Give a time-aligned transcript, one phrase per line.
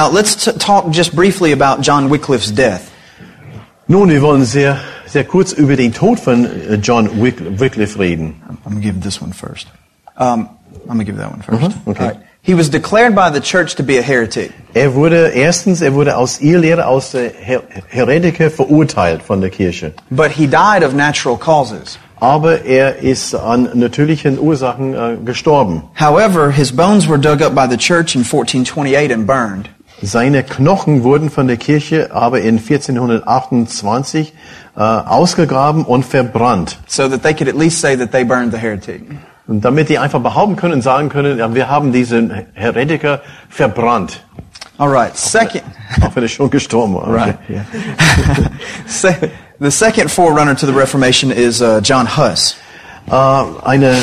[0.00, 2.90] Now, let's t- talk just briefly about John Wycliffe's death.
[3.86, 8.40] Nun, wir wollen sehr, sehr kurz über den Tod von äh, John Wyc- Wycliffe reden.
[8.48, 9.66] I'm going to give this one first.
[10.16, 10.48] Um,
[10.88, 11.60] I'm going to give that one first.
[11.60, 12.12] 1st Mhm, okay.
[12.40, 14.52] He was declared by the church to be a heretic.
[14.74, 19.50] Er wurde erstens, er wurde aus ihr Lehre aus der Her Heretiker verurteilt von der
[19.50, 19.92] Kirche.
[20.10, 21.98] But he died of natural causes.
[22.20, 25.82] Aber er ist an natürlichen Ursachen äh, gestorben.
[25.94, 29.68] However, his bones were dug up by the church in 1428 and burned.
[30.02, 34.32] Seine Knochen wurden von der Kirche aber in 1428
[34.76, 36.78] äh, ausgegraben und verbrannt.
[36.86, 39.02] So that they could at least say that they burned the heretic.
[39.46, 44.22] Und damit die einfach behaupten können und sagen können, ja, wir haben diesen Heretiker verbrannt.
[44.78, 45.14] All right.
[45.16, 45.62] Second,
[46.00, 47.12] Auch wenn er schon gestorben war.
[47.12, 47.36] Right.
[48.86, 49.14] Se-
[49.58, 52.56] the second forerunner to the Reformation is uh, John Huss.
[53.10, 53.14] Äh,
[53.64, 53.96] eine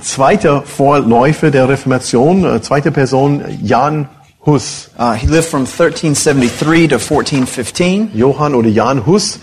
[0.00, 4.08] zweite Vorläufer der Reformation, äh, zweite Person, Jan
[4.48, 4.88] Hus.
[4.96, 8.10] Uh, he lived from 1373 to 1415.
[8.14, 9.38] Johann oder Jan Hus,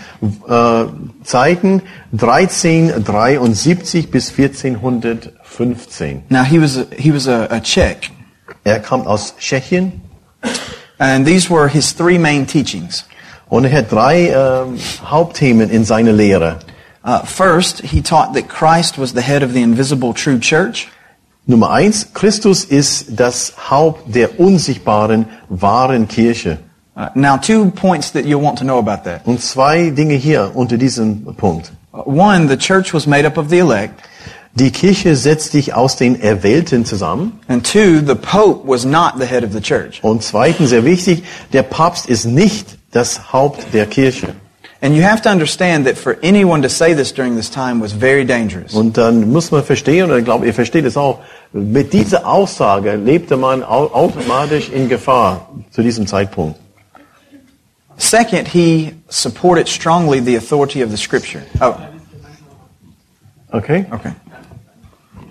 [0.48, 0.86] äh,
[1.22, 6.24] Zeiten 1373 bis 1415.
[6.28, 8.10] Now he was a, he was a, a Czech,
[8.64, 10.00] Er kam aus Tschechien
[10.98, 13.04] and these were his three main teachings.
[13.48, 14.78] und er hat drei ähm,
[15.08, 16.58] Hauptthemen in seiner Lehre.
[17.04, 20.88] Uh, first, he taught that Christ was the head of the invisible true church.
[21.46, 26.58] Nummer eins, Christus ist das Haupt der unsichtbaren, wahren Kirche.
[26.96, 29.20] Uh, now, two points that you'll want to know about that.
[29.26, 31.70] Und zwei Dinge hier unter diesem Punkt.
[31.92, 34.02] Uh, one, the church was made up of the elect,
[34.54, 37.38] Die Kirche setzt sich aus den Erwählten zusammen.
[37.46, 40.02] and two, the Pope was not the head of the church.
[40.02, 44.28] Und zweitens, sehr wichtig, der Papst ist nicht das Haupt der Kirche.
[44.80, 47.92] And you have to understand that for anyone to say this during this time was
[47.92, 48.72] very dangerous.
[48.74, 51.20] Und dann muss man verstehen, und ich glaube, ihr versteht es auch,
[51.52, 56.58] mit dieser Aussage lebte man au automatisch in Gefahr zu diesem Zeitpunkt.
[57.98, 61.42] Second, he supported strongly the authority of the Scripture.
[61.60, 61.74] Oh,
[63.52, 63.86] Okay?
[63.90, 64.12] okay.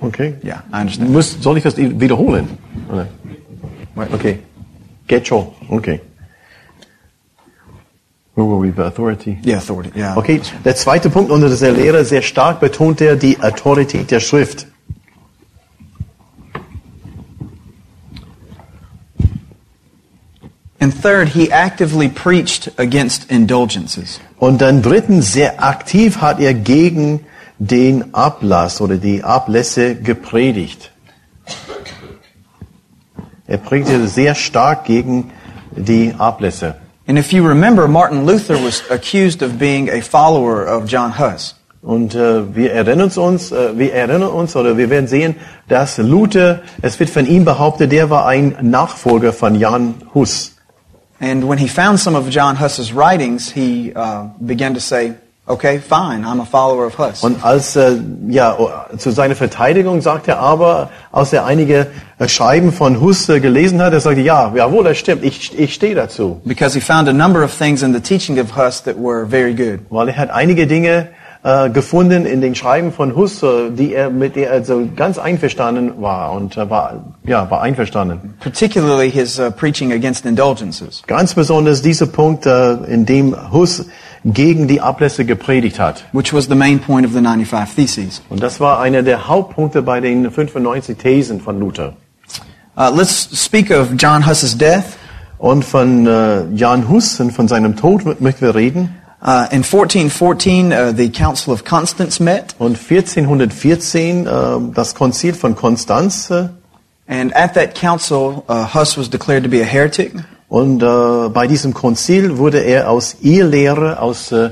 [0.01, 0.33] Okay.
[0.43, 1.11] Yeah, I understand.
[1.11, 2.57] Muss, soll ich das wiederholen?
[4.13, 4.39] Okay.
[5.07, 5.53] Get show.
[5.69, 6.01] Okay.
[8.33, 8.71] Where were we?
[8.71, 9.37] The authority.
[9.43, 9.91] Yeah, authority.
[9.95, 10.17] Yeah.
[10.17, 14.67] Okay, der zweite Punkt unter dieser Lehre, sehr stark betont er die Autorität der Schrift.
[20.79, 24.19] And third, he actively preached against indulgences.
[24.37, 27.21] Und dann drittens, sehr aktiv hat er gegen
[27.59, 30.91] den Ablass oder die Ablässe gepredigt.
[33.47, 35.31] Er predigte sehr stark gegen
[35.75, 36.75] die Ablässe.
[37.07, 41.55] And if you remember, Martin Luther was accused of being a follower of John Huss.
[41.83, 45.35] Und äh, wir erinnern uns, äh, wir erinnern uns oder wir werden sehen,
[45.67, 50.54] dass Luther, es wird von ihm behauptet, der war ein Nachfolger von Jan Hus.
[51.19, 55.13] And when he found some of John Huss's writings, he uh, began to say,
[55.47, 57.23] okay, fine, I'm a follower of Huss.
[57.23, 57.97] Und als äh,
[58.28, 58.57] ja
[58.97, 61.87] zu seiner Verteidigung sagt er aber, als er einige
[62.19, 65.73] äh, Schreiben von Hus äh, gelesen hat, er sagte, ja, jawohl, das stimmt, ich, ich
[65.73, 68.95] stehe dazu, Because he found a number of things in the teaching of Huss that
[68.97, 69.79] were very good.
[69.90, 71.09] weil er hat einige Dinge
[71.45, 75.19] äh, gefunden in den Schreiben von Hus, äh, die er mit der er so ganz
[75.19, 78.33] einverstanden war und äh, war ja war einverstanden.
[78.39, 81.03] Particularly his uh, preaching against indulgences.
[81.05, 83.85] Ganz besonders dieser Punkt, äh, in dem Hus
[84.23, 86.03] gegen die Ablässe gepredigt hat.
[86.13, 88.23] which was the main point of the 95 Theses.
[88.29, 91.93] Und das war einer der Hauptpunkte bei den 95 Thesen von Luther.
[92.75, 94.97] Uh, let's speak of John Huss's death.
[95.37, 98.95] Und von äh, Jan Hus und von seinem Tod möchten wir reden.
[99.27, 104.29] Uh, in 1414, uh, the Council of Constance met, Und 1414 äh,
[104.72, 106.29] das Konzil von Konstanz.
[107.07, 110.13] And at that council, uh, Huss was declared to be a heretic.
[110.47, 114.51] Und äh, bei diesem Konzil wurde er aus Irrlehre, aus äh,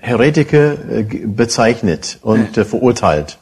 [0.00, 3.38] Heretike äh, bezeichnet und äh, verurteilt.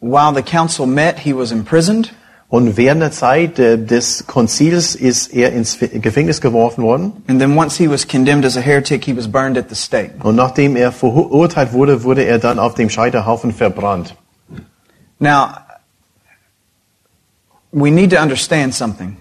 [0.00, 2.10] While the council met, he was imprisoned.
[2.50, 7.12] Und während der Zeit äh, des Konzils ist er ins Gefängnis geworfen worden.
[7.28, 10.14] And then once he was condemned as a heretic, he was burned at the stake.
[10.24, 14.16] Und nachdem er verurteilt wurde, wurde er dann auf dem Scheiterhaufen verbrannt.
[15.20, 15.50] Now,
[17.70, 19.16] we need to understand something.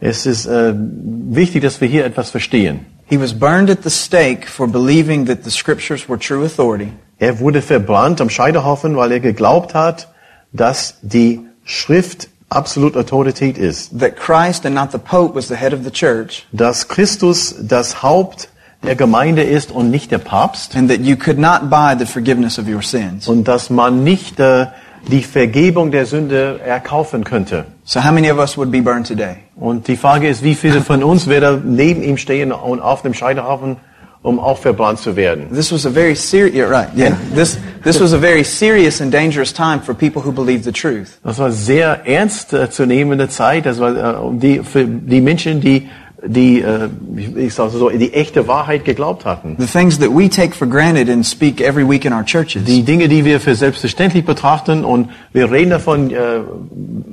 [0.00, 2.86] Es ist äh, wichtig, dass wir hier etwas verstehen.
[3.06, 6.92] He was burned at the stake for believing that the scriptures were true authority.
[7.18, 10.12] Er wurde verbrannt am Scheiterhaufen, weil er geglaubt hat,
[10.52, 13.98] dass die Schrift absolut Autorität ist.
[13.98, 16.46] That Christ and not the Pope was the head of the church.
[16.52, 18.48] Dass Christus das Haupt
[18.82, 20.76] der Gemeinde ist und nicht der Papst.
[20.76, 23.28] And that you could not buy the forgiveness of your sins.
[23.28, 24.66] Und dass man nicht äh,
[25.06, 27.66] die Vergebung der Sünde erkaufen könnte.
[27.84, 29.36] So how many of us would be burned today?
[29.56, 33.14] Und die Frage ist, wie viele von uns werden neben ihm stehen und auf dem
[33.14, 33.76] Scheiterhaufen,
[34.22, 35.48] um auch verbrannt zu werden?
[35.52, 37.16] This was a very serious, yeah, right, yeah.
[37.34, 41.18] This, this was a very serious and dangerous time for people who believed the truth.
[41.22, 43.66] Das war sehr ernst äh, zu nehmende Zeit.
[43.66, 45.88] Das war äh, die für die Menschen, die
[46.26, 46.88] die äh,
[47.36, 49.56] ich sage so die echte Wahrheit geglaubt hatten.
[49.58, 52.64] The things that we take for granted and speak every week in our churches.
[52.64, 56.40] Die Dinge, die wir für selbstverständlich betrachten und wir reden davon äh,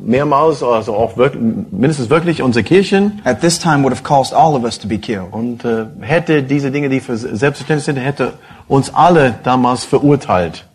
[0.04, 1.42] mehrmals, also auch wirklich,
[1.72, 3.22] mindestens wirklich unsere Kirchen.
[3.26, 5.32] at this time would have caused all of us to be killed.
[5.32, 8.34] Und äh, hätte diese Dinge, die für selbstverständlich sind, hätte
[8.68, 10.66] uns alle damals verurteilt.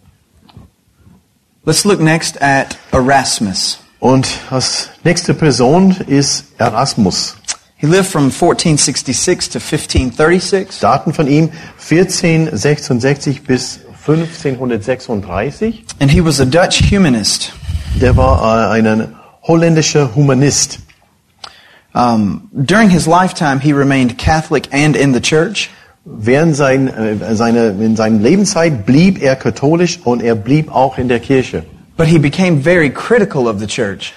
[1.64, 3.80] Let's look next at Erasmus.
[3.98, 7.36] Und als nächste Person ist Erasmus.
[7.80, 10.80] He lived from 1466 to 1536.
[10.80, 15.84] Daten von ihm 1466 bis 1536.
[15.98, 17.52] And he was a Dutch humanist.
[17.98, 20.80] Der war äh, ein holländischer Humanist.
[21.94, 25.70] Um, during his lifetime, he remained Catholic and in the church.
[26.04, 31.08] Während sein, äh, seine, in seiner Lebenszeit blieb er katholisch und er blieb auch in
[31.08, 31.64] der Kirche.
[31.96, 34.12] But he became very critical of the church.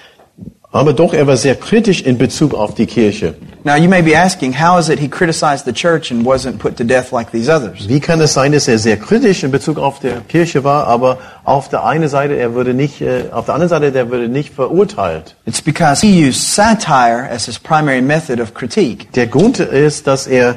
[0.74, 3.34] Aber doch, er war sehr kritisch in Bezug auf die Kirche.
[3.62, 6.76] Now, you may be asking, how is it he criticized the church and wasn't put
[6.78, 7.88] to death like these others?
[7.88, 11.18] Wie kann es sein, dass er sehr kritisch in Bezug auf die Kirche war, aber
[11.44, 14.52] auf der einen Seite, er würde nicht, äh, auf der anderen Seite, der würde nicht
[14.52, 15.36] verurteilt?
[15.46, 19.06] It's because he used satire as his primary method of critique.
[19.14, 20.56] Der Grund ist, dass er,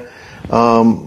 [0.52, 0.98] ähm,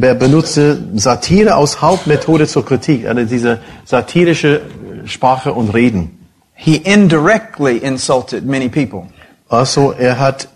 [0.00, 4.62] er benutzte Satire als Hauptmethode zur Kritik, also diese satirische
[5.04, 6.19] Sprache und Reden.
[6.62, 9.06] He indirectly insulted many people.
[9.48, 10.48] Also er hat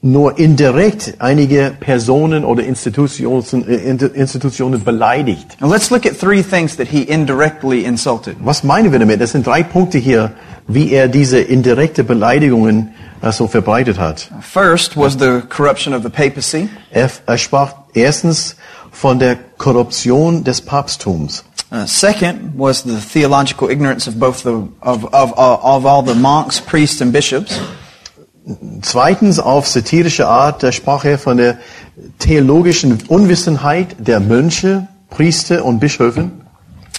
[0.00, 5.60] nur indirekt einige Personen oder Institutionen, äh, Institutionen beleidigt.
[5.60, 8.36] Now let's look at three things that he indirectly insulted.
[8.40, 9.20] Was meinen wir damit?
[9.20, 10.32] Das sind drei Punkte hier,
[10.66, 12.94] wie er diese indirekte Beleidigungen
[13.30, 14.30] so verbreitet hat.
[14.40, 16.70] First was the corruption of the papacy.
[16.90, 18.56] Er, er sprach erstens
[18.90, 21.44] von der Korruption des Papsttums.
[21.70, 26.16] Uh, second was the theological ignorance of both the of, of, of, of all the
[26.16, 27.60] monks, priests, and bishops.
[28.82, 31.58] Zweitens auf satirische Art da sprach er von der
[32.18, 36.40] theologischen Unwissenheit der Mönche, Priester und Bischöfen.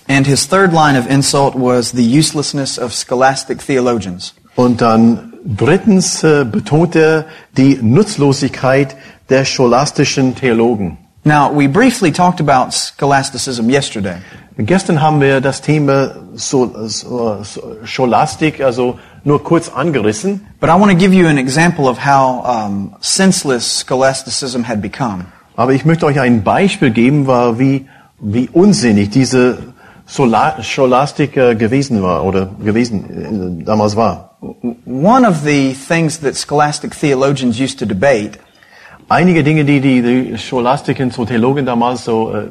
[0.07, 4.33] And his third line of insult was the uselessness of scholastic theologians.
[4.55, 7.25] Und dann drittens äh, betont er
[7.57, 8.95] die Nutzlosigkeit
[9.29, 10.97] der scholastischen Theologen.
[11.23, 14.17] Now, we briefly talked about scholasticism yesterday.
[14.65, 20.47] Gestern haben wir das Thema so, so, so, Scholastik also nur kurz angerissen.
[20.59, 25.25] But I want to give you an example of how um, senseless scholasticism had become.
[25.55, 27.87] Aber ich möchte euch ein Beispiel geben, war, wie,
[28.19, 29.57] wie unsinnig diese
[30.05, 34.37] Sola Scholastik äh, gewesen war oder gewesen äh, damals war.
[34.85, 38.39] One of the things that scholastic theologians used to debate
[39.11, 42.47] Einige Dinge, die die, die Scholastiken, so Theologen damals so äh,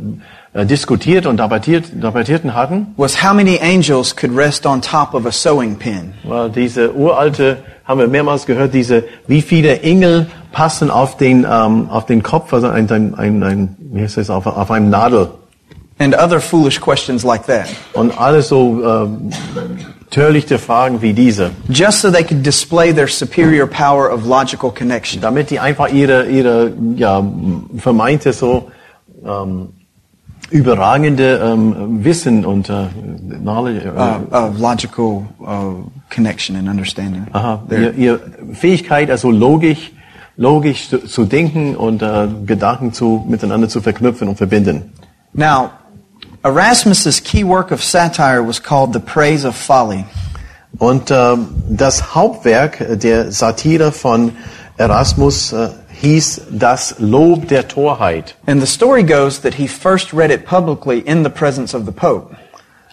[0.52, 5.24] äh, diskutiert und debattiert, debattierten hatten, was how many angels could rest on top of
[5.24, 6.12] a sewing pin.
[6.24, 11.88] war diese uralte, haben wir mehrmals gehört, diese, wie viele Engel passen auf den, ähm,
[11.88, 15.30] auf den Kopf, also ein, ein, ein, ein wie heißt das, auf, auf einem Nadel.
[16.00, 17.68] And other foolish questions like that.
[17.92, 19.30] Und alles so ähm,
[20.10, 21.50] törichte Fragen wie diese.
[21.68, 25.20] Just so they could display their superior power of logical connection.
[25.20, 27.22] damit die einfach ihre, ihre ja,
[27.76, 28.70] vermeinte so
[29.24, 29.74] ähm,
[30.50, 32.86] überragende ähm, Wissen und äh,
[33.40, 37.26] Knowledge, äh, Uh, of logical uh, connection and understanding.
[37.32, 38.20] aha, ihr, ihr
[38.52, 39.92] Fähigkeit, also logisch,
[40.36, 44.92] logisch zu, zu denken und äh, Gedanken zu, miteinander zu verknüpfen und verbinden.
[45.32, 45.70] Now,
[46.42, 50.04] Erasmus's key work of satire was called The Praise of Folly.
[50.78, 54.32] Und ähm, das Hauptwerk der Satire von
[54.76, 55.68] Erasmus äh,
[56.00, 58.34] hieß das Lob der Torheit.
[58.46, 61.92] And the story goes that he first read it publicly in the presence of the
[61.92, 62.34] Pope.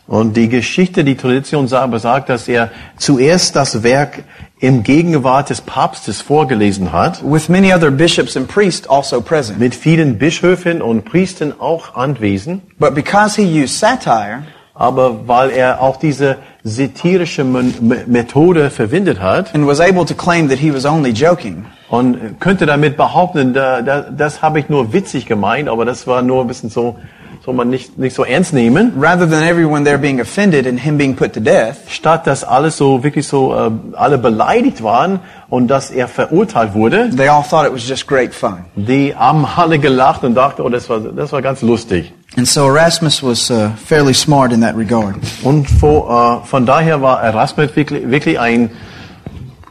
[0.08, 4.24] Und die Geschichte, die Tradition sa- besagt, dass er zuerst das Werk
[4.60, 9.60] im Gegenwart des Papstes vorgelesen hat, with many other bishops and priests also present.
[9.60, 12.62] mit vielen Bischöfen und Priestern auch anwesend.
[12.80, 16.38] But because he used satire, Aber weil er auch diese
[16.68, 22.40] satirische Methode verwendet hat and was able to claim that he was only joking, und
[22.40, 26.42] könnte damit behaupten, da, da, das habe ich nur witzig gemeint, aber das war nur
[26.42, 26.98] ein bisschen so,
[27.46, 28.92] soll man nicht, nicht so ernst nehmen.
[29.00, 32.76] rather than everyone there being offended and him being put to death, Statt dass alles
[32.76, 37.66] so wirklich so äh, alle beleidigt waren und dass er verurteilt wurde, they all thought
[37.66, 38.66] it was just great fun.
[38.76, 42.14] die haben alle gelacht und dachten, oh, das war, das war ganz lustig.
[42.38, 45.16] And so Erasmus was uh, fairly smart in that regard.
[45.44, 48.70] Und vor, äh, von daher war Erasmus wirklich, wirklich ein,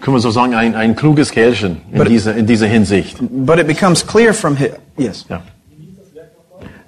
[0.01, 3.19] können wir so sagen, ein, ein kluges Kerlchen in But- dieser, in dieser Hinsicht.
[3.21, 5.27] But it becomes clear from his, yes.
[5.29, 5.43] Ja.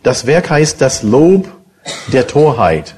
[0.03, 1.47] Das Werk heißt das Lob
[2.13, 2.97] der Torheit.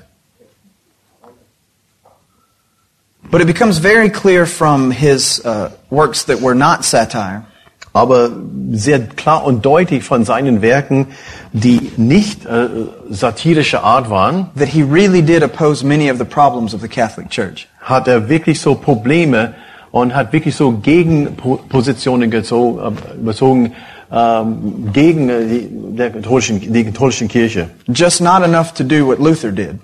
[3.31, 7.45] But it becomes very clear from his uh, works that were not satire
[7.93, 8.31] aber
[8.73, 11.09] sehr klar und deutlich von seinen Werken,
[11.53, 12.69] die nicht äh,
[13.09, 17.31] satirische Art waren, that he really did oppose many of the problems of the Catholic
[17.31, 17.69] Church.
[17.81, 19.55] hat er wirklich so Probleme
[19.91, 23.73] und hat wirklich so Gegenpositionen gezogen, äh, bezogen
[24.13, 27.71] ähm, gegen äh, die, der katholischen, die katholischen Kirche.
[27.89, 29.79] Just not enough to do what Luther did.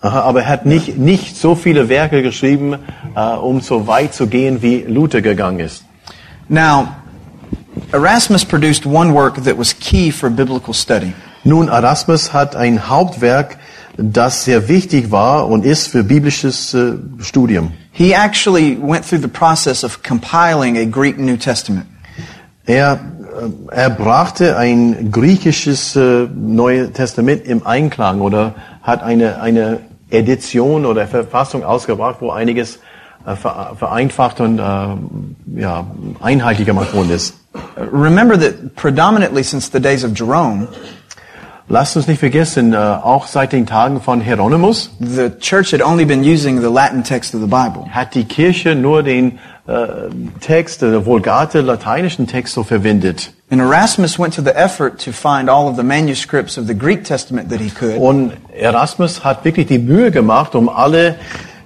[0.00, 2.76] Aha, aber er hat nicht, nicht so viele Werke geschrieben,
[3.16, 5.84] äh, um so weit zu gehen, wie Luther gegangen ist.
[6.48, 6.96] Now,
[7.92, 11.14] Erasmus produced one work that was key for biblical study.
[11.44, 13.58] Nun, Erasmus hat ein Hauptwerk,
[13.96, 17.72] das sehr wichtig war und ist für biblisches äh, Studium.
[17.92, 21.86] He actually went through the process of compiling a Greek New Testament.
[22.66, 23.00] Er,
[23.70, 30.84] äh, er brachte ein griechisches äh, Neue Testament im Einklang oder hat eine, eine Edition
[30.84, 32.80] oder Verfassung ausgebracht, wo einiges
[33.34, 35.86] vereinfacht und äh, ja,
[36.20, 37.34] einheitlich gemacht worden ist.
[37.92, 40.68] Remember that predominantly since the days of Jerome,
[41.68, 46.04] Lasst uns nicht vergessen, äh, auch seit den Tagen von Hieronymus the church had only
[46.04, 47.86] been using the Latin text of the Bible.
[47.90, 49.86] hat die Kirche nur den äh,
[50.40, 53.32] Text, den Vulgate lateinischen Text so verwendet.
[53.50, 57.02] And Erasmus went to the effort to find all of the manuscripts of the Greek
[57.02, 57.96] Testament that he could.
[57.98, 61.16] Und Erasmus hat wirklich die Mühe gemacht, um alle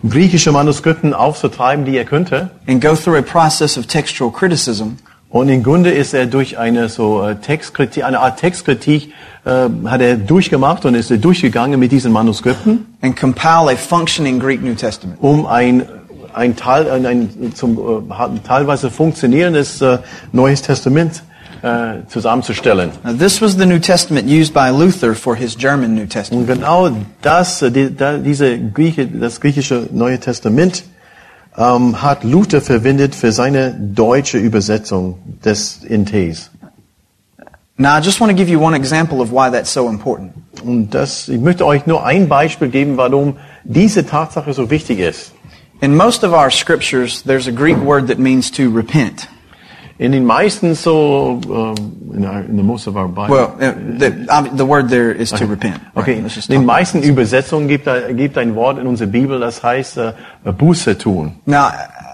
[0.09, 2.51] griechische Manuskripten aufzutreiben, die er könnte.
[2.67, 4.97] and go through a process of textual criticism
[5.31, 9.13] Und im Grunde ist er durch eine so äh, Textkritik, eine Art Textkritik,
[9.45, 14.41] äh, hat er durchgemacht und ist er durchgegangen mit diesen Manuskripten, and compile a functioning
[14.41, 15.19] Greek New Testament.
[15.21, 15.87] um ein
[16.33, 19.99] ein Teil, ein, ein zum äh, teilweise funktionierendes äh,
[20.33, 21.23] Neues Testament
[21.63, 22.91] äh, zusammenzustellen.
[23.19, 26.49] This was the New Testament used by Luther for his German New Testament.
[26.49, 26.91] Und genau
[27.23, 30.85] das, äh, die, da, diese Grieche, das griechische Neue Testament
[31.57, 36.51] ähm, hat Luther verwendet für seine deutsche Übersetzung des NTs.
[37.77, 40.33] Now, I just want to give you one example of why that's so important.
[40.63, 45.33] Und das, ich möchte euch nur ein Beispiel geben, warum diese Tatsache so wichtig ist.
[45.81, 49.29] In most of our scriptures, there's a Greek word that means to repent.
[50.01, 51.75] In den meisten so, ähm,
[52.17, 53.35] in, our, in the most of our Bible.
[53.35, 55.79] Well, uh, the, the word there is to repent.
[55.95, 59.63] Okay, Right, just in den meisten Übersetzungen gibt, gibt ein Wort in unserer Bibel, das
[59.63, 60.13] heißt äh,
[60.57, 61.33] Buße tun.
[61.45, 61.69] Now,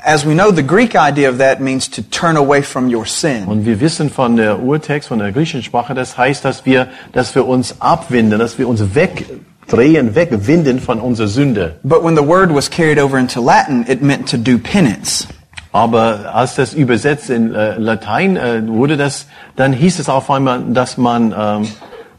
[0.05, 3.45] as we know, the Greek idea of that means to turn away from your sin.
[3.47, 7.37] Und wir wissen von der Urtext, von der griechischen Sprache, das heißt, dass wir, dass
[7.37, 11.77] wir uns abwenden, dass wir uns wegdrehen, wegwinden von unserer Sünde.
[11.85, 15.29] But when the word was carried over into Latin, it meant to do penance.
[15.77, 20.63] Aber als das übersetzt in äh, Latein äh, wurde, das, dann hieß es auf einmal,
[20.71, 21.69] dass man, ähm,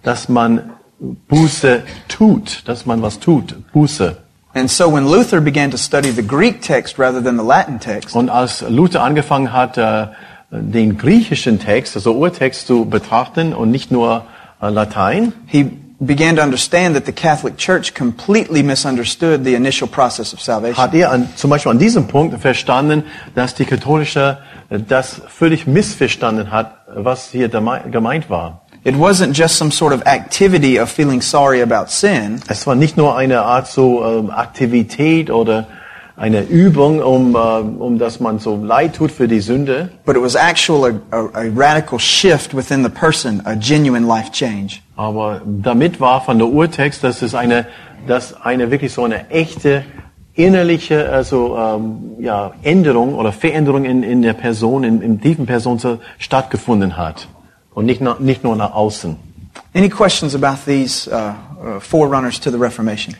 [0.03, 4.15] dass man Buße tut, dass man was tut, Buße.
[4.53, 8.15] And so when Luther began to study the Greek text rather than the Latin text,
[8.15, 10.05] Und als Luther angefangen hat, äh,
[10.51, 14.25] den griechischen Text, also Urtext zu betrachten und nicht nur
[14.61, 20.39] Latein, he began to understand that the Catholic Church completely misunderstood the initial process of
[20.39, 20.77] salvation.
[20.77, 23.03] hat er an, zum Beispiel an diesem Punkt verstanden,
[23.35, 24.37] dass die katholische
[24.69, 28.61] das völlig missverstanden hat, was hier gemeint war.
[28.83, 32.41] It wasn't just some sort of activity of feeling sorry about sin.
[32.47, 35.67] Es war nicht nur eine Art so ähm, Aktivität oder
[36.17, 40.21] eine Übung, um, äh, um dass man so leid tut für die Sünde, But it
[40.21, 44.81] was actual a, a, a radical shift within the person, a genuine life change.
[44.95, 47.67] aber damit war von der Urtext, dass es eine,
[48.07, 49.85] dass eine wirklich so eine echte
[50.33, 55.77] innerliche also ähm, ja, Änderung oder Veränderung in, in der Person, in, in tiefen Person
[55.77, 57.27] so stattgefunden hat
[57.73, 59.17] und nicht, nach, nicht nur nach außen.
[59.75, 61.33] Any questions about these uh,
[61.63, 63.15] uh, forerunners to the Reformation?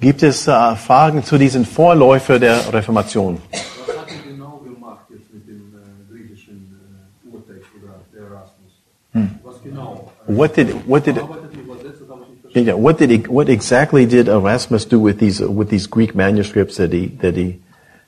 [0.00, 3.38] Gibt es äh, Fragen zu diesen Vorläufer der Reformation?
[3.50, 6.76] Was hat er genau gemacht jetzt mit dem äh, griechischen
[7.24, 9.42] äh, Urtext oder der Erasmus?
[9.42, 10.10] Was genau?
[10.26, 12.68] What did what did Arbeitet übersetzt, das habe ich nicht verstanden.
[12.68, 16.76] yeah, what did he, what exactly did Erasmus do with these with these Greek manuscripts
[16.76, 17.60] that he that he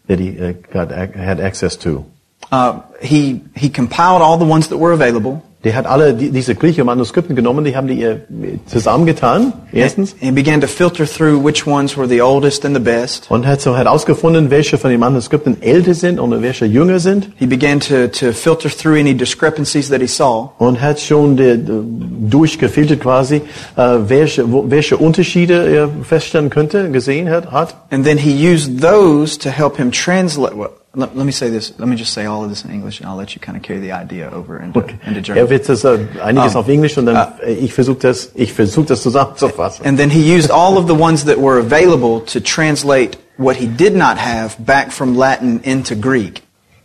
[0.08, 2.04] that he uh, got had access to?
[2.52, 5.42] Uh, he, he compiled all the ones that were available.
[5.66, 8.18] Der hat alle die, diese griechischen Manuskripten genommen, die haben die äh,
[8.66, 13.28] zusammengetan, erstens, And began to filter through which ones were the oldest and the best.
[13.32, 17.30] und hat so herausgefunden, welche von den Manuskripten älter sind und welche jünger sind.
[17.34, 20.50] He began to, to filter through any discrepancies that he saw.
[20.58, 23.42] Und hat schon der, durchgefiltert quasi,
[23.74, 27.50] äh, welche, wo, welche Unterschiede er feststellen könnte, gesehen hat.
[27.50, 27.74] hat.
[27.90, 30.56] And then he used those to help him translate.
[30.56, 31.72] Well, let, let me say this.
[31.78, 33.62] Let me just say all of this in English, and I'll let you kind of
[33.62, 35.44] carry the idea over into, into German.
[35.44, 36.60] Er wird das äh, einiges Ah.
[36.60, 37.38] auf Englisch und dann Ah.
[37.42, 39.86] äh, ich versuche das, ich versuche das zusammenzufassen.
[39.86, 43.66] And then he used all of the ones that were available to translate what he
[43.66, 46.42] did not have back from Latin into Greek.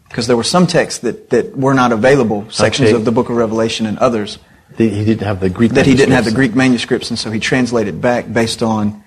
[0.09, 2.97] Because there were some texts that, that were not available, sections Okay.
[2.97, 4.37] of the book of Revelation and others,
[4.77, 6.31] The- He didn't have the Greek that he didn't have the.
[6.31, 9.03] Greek manuscripts, and so he translated back based on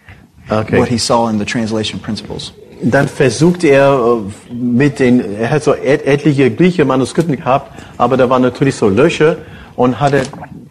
[0.51, 0.79] Okay.
[0.79, 2.53] what he saw in the translation principles.
[2.85, 8.17] Dann versucht er äh, mit den, er hat so et, etliche griechische Manuskripte gehabt, aber
[8.17, 9.37] da waren natürlich so Löcher
[9.77, 10.23] und hat er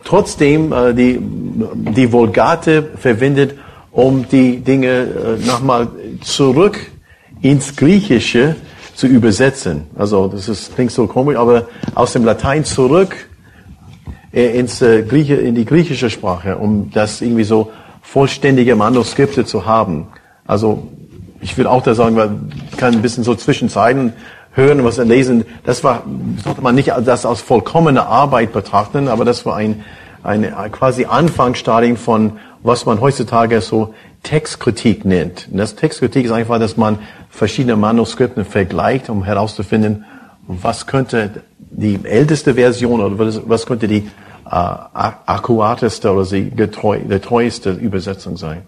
[0.04, 3.56] trotzdem äh, die, die Vulgate verwendet,
[3.92, 5.88] um die Dinge äh, nochmal
[6.22, 6.80] zurück
[7.42, 8.56] ins Griechische
[8.96, 9.86] zu übersetzen.
[9.96, 13.16] Also das ist, klingt so komisch, aber aus dem Latein zurück
[14.32, 19.66] äh, ins, äh, Grieche, in die griechische Sprache, um das irgendwie so vollständige Manuskripte zu
[19.66, 20.08] haben.
[20.46, 20.88] Also
[21.44, 24.14] ich würde auch da sagen, man kann ein bisschen so zwischen Zeilen
[24.54, 25.46] hören, was er lesen.
[25.66, 26.04] Das war,
[26.44, 29.84] sollte man nicht das als vollkommene Arbeit betrachten, aber das war ein,
[30.24, 35.50] eine quasi Anfangsstadium von, was man heutzutage so Textkritik nennt.
[35.52, 40.06] Und das Textkritik ist einfach, dass man verschiedene Manuskripte vergleicht, um herauszufinden,
[40.48, 43.98] was könnte die älteste Version oder was, was könnte die
[44.46, 48.62] äh, ak- akkurateste oder die getreu, treueste Übersetzung sein.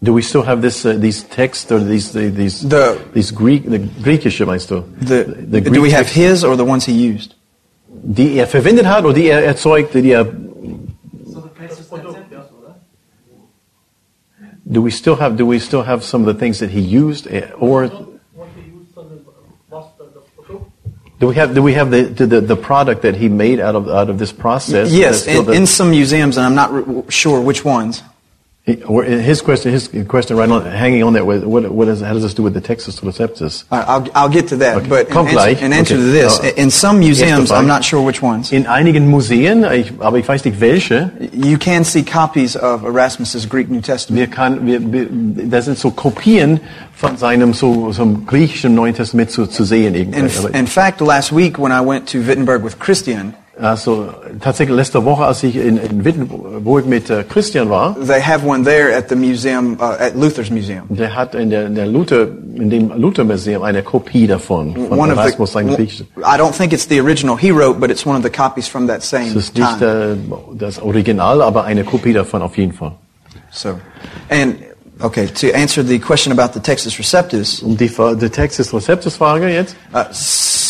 [0.00, 3.64] Do we still have this, uh, these texts or these, the- these, The- these Greek,
[3.64, 3.80] the
[4.46, 4.84] meinst du?
[5.00, 7.34] The, the do we have text, his or the ones he used?
[8.04, 12.76] die er verwendet hat oder die er erzeugt, die er, Das Produkt, ja, oder?
[14.70, 17.26] do we still have, do we still have some of the things that he used
[17.26, 17.92] eh, or Not
[18.34, 19.18] what he used, sondern
[19.68, 20.70] was da das Produkt?
[21.18, 23.88] do we have, do we have the, the, the product that he made out of,
[23.88, 24.92] out of this process?
[24.92, 28.02] Yes, in, the- in some museums, and I'm not r- sure which ones.
[28.68, 32.34] His question, his question right on, hanging on that, what, what, is, how does this
[32.34, 33.64] do with the Textus Receptus?
[33.70, 34.76] I'll, I'll get to that.
[34.76, 34.88] Okay.
[34.88, 36.02] But in answer, in answer Okay.
[36.04, 38.52] to this, Uh, in some museums, I'm not sure which ones.
[38.52, 39.64] In einigen Museen,
[40.00, 44.18] aber ich weiß nicht welche, You can see copies of Erasmus's Greek New Testament.
[44.20, 45.06] wir kann, wir, wir,
[45.48, 46.60] das sind so Kopien
[46.92, 49.94] von seinem so, so griechischen Neuen Testament zu, zu sehen.
[49.94, 54.08] In, in fact, last week when I went to Wittenberg with Christian, also
[54.40, 58.62] tatsächlich letzte Woche, als ich in, in Wittenburg mit äh, Christian war, they have one
[58.64, 60.82] there at the museum, uh, at Luther's Museum.
[60.88, 62.22] der hat in der, in der Luther,
[62.54, 66.06] in dem Luther Museum eine Kopie davon von One of Erasmus, one- griechischen.
[66.18, 68.86] I don't think it's the original he wrote, but it's one of the copies from
[68.88, 70.16] that same Das ist nicht time.
[70.52, 72.92] äh, das Original, aber eine Kopie davon auf jeden Fall.
[73.50, 73.78] So,
[74.30, 74.56] and
[75.00, 77.88] okay, to answer the question about the Textus Receptus, Und die,
[78.20, 79.74] die Textus Receptus Frage jetzt?
[79.94, 80.04] uh,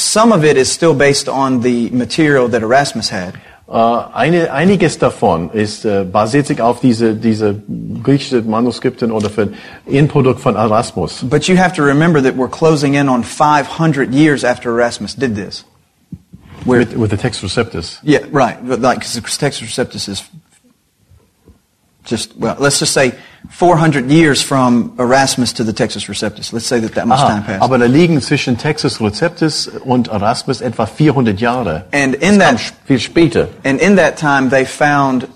[0.09, 3.35] some of it is still based on the material that Erasmus had.
[3.69, 3.73] Äh,
[4.15, 7.55] eine, einiges davon ist, äh, basiert sich auf diese, diese
[8.03, 9.53] griechische Manuskripten oder für
[9.85, 11.23] Inprodukt von Erasmus.
[11.29, 15.35] But you have to remember that we're closing in on 500 years after Erasmus did
[15.37, 15.65] this.
[16.65, 17.99] Where, With, with the Text Receptus.
[18.03, 18.57] yeah, right.
[18.65, 20.25] Like, because the Textus Receptus is
[22.09, 23.13] just, well, let's just say
[23.51, 26.53] 400 years from Erasmus to the Textus Receptus.
[26.53, 27.63] Let's say that that much time passed.
[27.63, 31.85] aber da liegen zwischen Textus Receptus und Erasmus etwa 400 Jahre.
[31.93, 33.49] And in das that- viel später.
[33.65, 35.29] And in that time, they found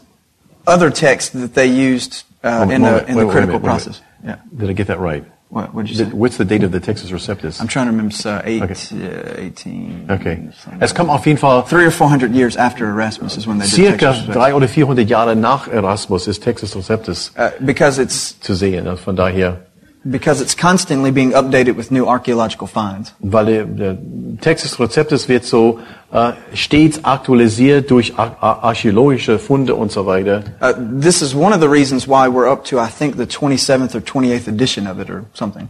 [0.66, 3.62] other texts that they used uh, in, Moment, the, in wait, the wait critical wait
[3.62, 4.00] a process.
[4.24, 4.36] Yeah.
[4.56, 5.24] Did I get that right?
[5.52, 6.14] What you Did- say?
[6.14, 7.60] What's the date of the Texas Receptus?
[7.60, 8.14] I'm trying to remember.
[8.24, 8.72] Uh, eight, Okay.
[8.72, 10.06] uh, 18.
[10.08, 10.48] Okay.
[10.80, 13.66] Es kommt auf jeden Fall Three or four hundred years after Erasmus is when they
[13.68, 14.32] did circa Receptus.
[14.34, 18.86] drei oder 400 Jahre nach Erasmus ist Texas Receptus Uh, because it's zu sehen.
[18.96, 19.58] Von daher,
[20.04, 23.14] because it's constantly being updated with new archaeological finds.
[23.20, 23.98] weil der, der
[24.40, 25.78] Text des Rezeptes wird so
[26.12, 30.42] äh, stets aktualisiert durch ar ar archäologische Funde und so weiter.
[30.60, 33.94] Uh, this is one of the reasons why we're up to, I think, the 27th
[33.94, 35.68] or 28th edition of it or something.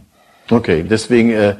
[0.51, 1.55] Okay, deswegen äh,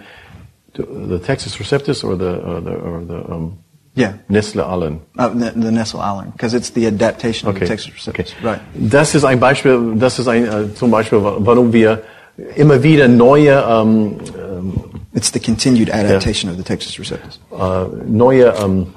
[0.75, 3.57] the, the Texas Receptus or the, or the, or the um,
[3.95, 4.13] Yeah.
[4.27, 5.01] Nestle Allen.
[5.19, 7.65] Uh, the, the Nessel Island, because it's the adaptation of Okay.
[7.65, 8.23] the Texas okay.
[8.23, 8.43] Receptus.
[8.43, 8.59] Right.
[8.73, 12.01] Das ist ein Beispiel, das ist ein, äh, zum Beispiel, wa- warum wir
[12.55, 14.15] immer wieder neue, ähm,
[15.15, 17.39] It's the continued adaptation of the Texas Receptus.
[17.51, 18.87] äh, neue, ähm,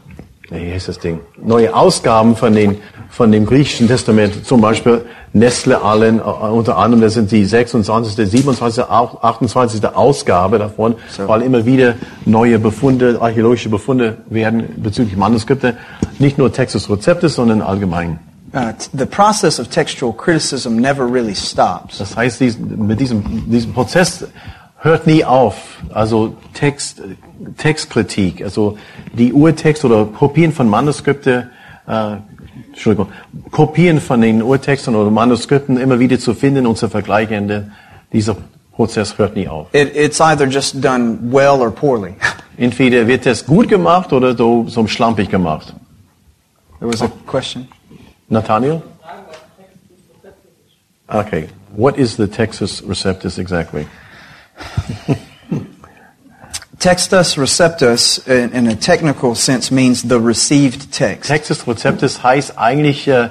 [0.48, 1.20] wie heißt das Ding?
[1.42, 2.78] Neue Ausgaben von den,
[3.10, 8.30] von dem griechischen Testament, zum Beispiel Nestle Allen, äh, unter anderem, das sind die 26.,
[8.30, 9.84] 27., auch 28.
[9.94, 11.28] Ausgabe davon, So.
[11.28, 15.76] weil immer wieder neue Befunde, archäologische Befunde werden bezüglich Manuskripte,
[16.18, 18.20] nicht nur Textus Receptus, sondern allgemein.
[18.52, 21.98] Uh, the process of textual criticism never really stops.
[21.98, 24.24] Das heißt, dies, mit diesem, diesem Prozess
[24.78, 25.82] hört nie auf.
[25.92, 27.02] Also Text,
[27.56, 28.78] Textkritik, also
[29.12, 31.50] die Urtexte oder Kopien von Manuskripte,
[31.88, 32.16] äh,
[32.68, 33.08] Entschuldigung,
[33.50, 37.72] Kopien von den Urtexten oder Manuskripten immer wieder zu finden und zu vergleichen.
[38.12, 38.36] Dieser
[38.72, 39.68] Prozess hört nie auf.
[39.72, 42.14] It, it's either just done well or poorly.
[42.58, 45.74] Entweder wird es gut gemacht oder so, so schlampig gemacht.
[46.78, 47.66] There was a question.
[48.28, 48.82] Nathaniel?
[51.08, 51.48] Okay.
[51.70, 53.86] What is the Texas Receptus exactly?
[56.78, 61.30] Textus receptus, in, in a technical sense, means the received text.
[61.30, 63.30] Textus Receptus heißt eigentlich äh,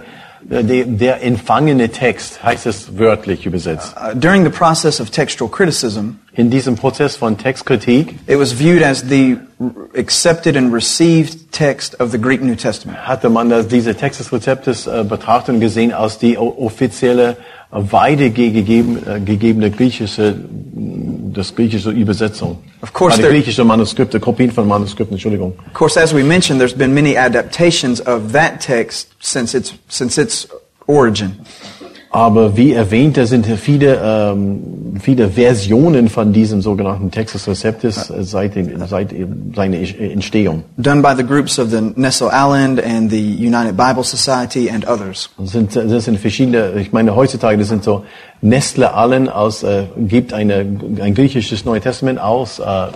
[0.49, 3.95] der, der empfangene Text, heißt es wörtlich übersetzt.
[3.95, 8.83] Uh, during the process of textual criticism, In diesem Prozess von Textkritik it was viewed
[8.83, 9.37] as the
[9.97, 13.07] accepted and received text of the Greek New Testament.
[13.07, 17.35] hatte man das, diese Textus Receptus äh, betrachtet und gesehen als die offizielle äh,
[17.71, 20.35] weitergegeben, äh, gegebene griechische,
[21.37, 22.63] das griechische Übersetzung.
[22.81, 25.53] Of course there- griechische Manuskripte, Kopien von Manuskripten, Entschuldigung.
[25.67, 30.17] Of course, as we mentioned, there's been many adaptations of that text since its, since
[30.21, 30.47] its
[30.87, 31.37] origin.
[32.15, 34.63] Aber wie erwähnt, da sind viele, ähm,
[35.01, 39.13] viele Versionen von diesem sogenannten Textus Receptus äh, seit, dem, seit
[39.53, 40.63] seiner Entstehung.
[40.77, 45.29] Done by the groups of the Nessel Island and the United Bible Society and others.
[45.37, 48.05] Das sind, das sind verschiedene, ich meine heutzutage, das sind so
[48.39, 50.65] Nestle Allen aus, äh, gibt eine,
[51.01, 52.59] ein griechisches Neue Testament aus.
[52.59, 52.87] Äh,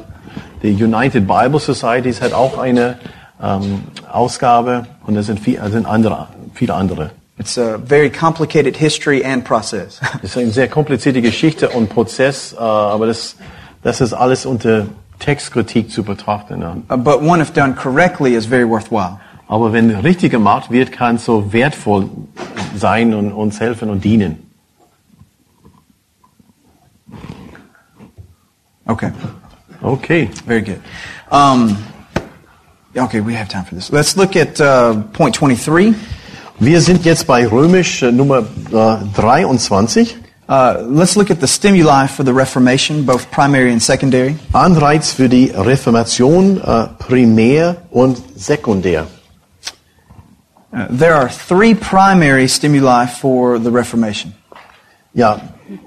[0.63, 2.97] die United Bible Societies hat auch eine
[3.43, 7.12] ähm, Ausgabe und es sind, viel, sind andere, viele andere.
[7.39, 10.02] It's a very complicated history and process.
[10.21, 13.38] Das ist eine sehr komplizierte Geschichte und Prozess, äh, aber das,
[13.82, 14.88] das ist alles unter
[15.19, 16.62] Textkritik zu betrachten.
[16.62, 16.75] Ja.
[16.89, 19.21] Uh, but one, if done correctly, is very worthwhile.
[19.47, 22.10] Aber wenn richtig gemacht wird, kann es so wertvoll
[22.75, 24.45] sein und uns helfen und dienen.
[28.86, 29.12] Okay.
[29.82, 30.30] Okay.
[30.45, 30.82] Very good.
[31.32, 31.78] Um,
[32.95, 33.91] okay, we have time for this.
[33.91, 35.95] Let's look at uh, point 23.
[36.62, 40.17] Wir sind jetzt bei Römisch äh, Nummer äh, 23.
[40.50, 44.36] Uh, let's look at the stimuli for the Reformation, both primary and secondary.
[44.52, 49.08] Anreiz für die Reformation, äh, primär und sekundär.
[50.74, 54.34] Uh, there are three primary stimuli for the Reformation.
[55.13, 55.39] Ja,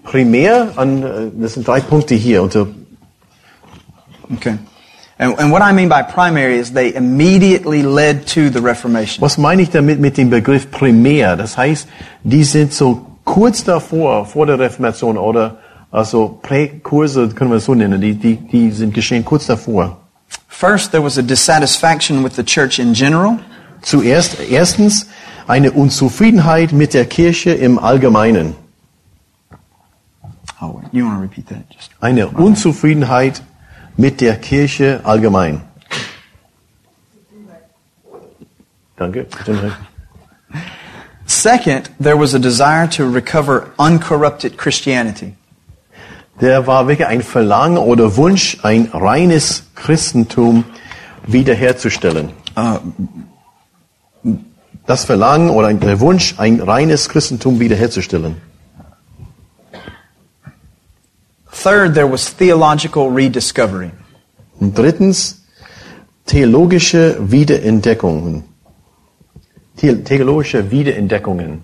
[0.04, 2.42] primär, an, äh, das sind drei Punkte hier.
[2.42, 2.68] Unter,
[4.34, 4.56] Okay.
[5.22, 9.22] And, and what I mean by primary is they immediately led to the Reformation.
[9.22, 11.36] was meine ich damit mit dem Begriff primär?
[11.36, 11.86] Das heißt,
[12.24, 15.58] die sind so kurz davor, vor der Reformation oder
[15.92, 19.98] also Präkurse, können wir es so nennen, die, die, die sind geschehen kurz davor.
[20.48, 23.38] First, there was a dissatisfaction with the church in general.
[23.82, 25.06] Zuerst, erstens,
[25.46, 28.54] eine Unzufriedenheit mit der Kirche im Allgemeinen.
[30.60, 31.64] Oh, you want to repeat that?
[31.70, 33.42] Just Eine Unzufriedenheit
[33.96, 35.62] mit der Kirche allgemein.
[38.96, 39.26] Danke.
[41.26, 45.34] Second, there was a desire to recover uncorrupted Christianity.
[46.40, 50.64] Der war wirklich ein Verlangen oder Wunsch, ein reines Christentum
[51.26, 52.30] wiederherzustellen.
[54.86, 58.36] Das Verlangen oder ein- der Wunsch, ein reines Christentum wiederherzustellen.
[61.62, 63.92] Third, there was theological rediscovery.
[64.60, 65.42] Und drittens,
[66.26, 68.44] theologische Wiederentdeckungen.
[69.76, 71.62] The theologische Wiederentdeckungen.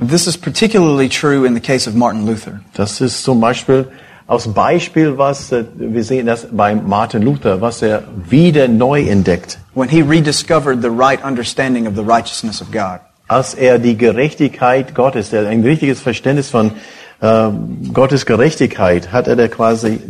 [0.00, 2.60] This is particularly true in the case of Martin Luther.
[2.74, 3.88] Das ist zum Beispiel
[4.28, 9.58] aus Beispiel, was äh, wir sehen das bei Martin Luther, was er wieder neu entdeckt,
[9.74, 13.00] when he rediscovered the right understanding of the righteousness of God.
[13.26, 16.72] als er die Gerechtigkeit Gottes, ein richtiges Verständnis von
[17.20, 17.50] äh,
[17.92, 20.00] Gottes Gerechtigkeit hat er da quasi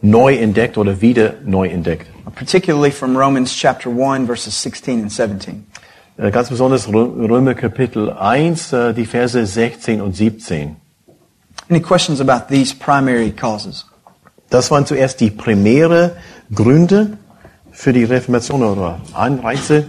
[0.00, 2.06] neu entdeckt oder wieder neu entdeckt.
[2.34, 5.66] particularly from Romans chapter 1 verses 16 and 17.
[6.18, 10.76] Äh, Ganz besonders Rö- Römer Kapitel 1, äh, die Verse 16 und 17.
[11.68, 13.86] Any questions about these primary causes?
[14.50, 16.16] Das waren zuerst die primäre
[16.54, 17.16] Gründe
[17.70, 19.86] für die Reformation oder Anreize.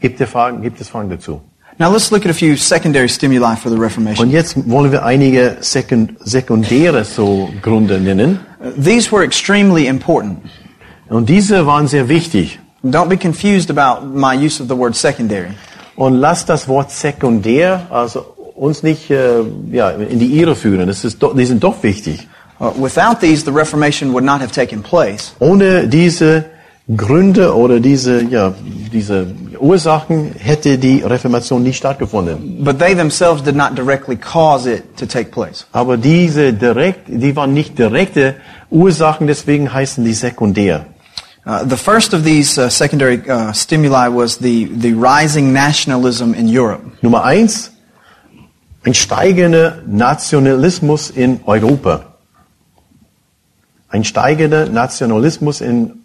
[0.00, 1.40] Gibt, es Fragen, gibt es Fragen dazu?
[1.78, 4.30] Now let's look at a few secondary stimuli for the Und Reformation.
[4.30, 8.38] jetzt wollen wir einige sekund sekundäre so Gründe nennen.
[8.80, 10.38] These were extremely important.
[11.08, 12.60] Und diese waren sehr wichtig.
[12.84, 15.48] Don't be confused about my use of the word secondary.
[15.96, 18.20] Und lasst das Wort sekundär also
[18.54, 20.86] uns nicht äh, ja, in die Irre führen.
[20.86, 22.28] Das ist doch, die sind doch wichtig.
[22.60, 25.34] Uh, without these, the Reformation would not have taken place.
[25.40, 26.44] Ohne diese
[26.86, 28.52] Gründe oder diese, ja,
[28.92, 29.26] diese
[29.58, 32.62] Ursachen hätte die Reformation nicht stattgefunden.
[32.62, 35.66] But they themselves did not directly cause it to take place.
[35.72, 38.34] Aber diese direkt, die waren nicht direkte
[38.70, 40.84] Ursachen, deswegen heißen die sekundär.
[41.46, 46.46] Uh, the first of these uh, secondary uh, stimuli was the, the rising nationalism in
[46.48, 46.82] Europe.
[47.00, 47.72] Nummer eins,
[48.84, 52.14] ein steigender Nationalismus in Europa.
[53.88, 56.03] Ein steigender Nationalismus in Europa.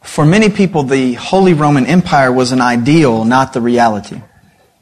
[0.00, 4.16] For many people, the Holy Roman Empire was an ideal, not the reality.